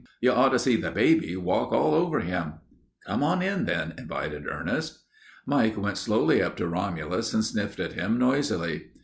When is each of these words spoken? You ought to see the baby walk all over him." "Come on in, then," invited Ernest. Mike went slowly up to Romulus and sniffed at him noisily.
You 0.19 0.31
ought 0.31 0.49
to 0.49 0.57
see 0.57 0.77
the 0.77 0.89
baby 0.89 1.35
walk 1.37 1.71
all 1.71 1.93
over 1.93 2.21
him." 2.21 2.53
"Come 3.05 3.21
on 3.21 3.43
in, 3.43 3.65
then," 3.65 3.93
invited 3.99 4.47
Ernest. 4.49 4.97
Mike 5.45 5.77
went 5.77 5.99
slowly 5.99 6.41
up 6.41 6.57
to 6.57 6.67
Romulus 6.67 7.35
and 7.35 7.43
sniffed 7.45 7.79
at 7.79 7.93
him 7.93 8.17
noisily. 8.17 8.85